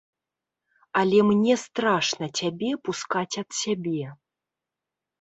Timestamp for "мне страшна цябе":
1.33-2.69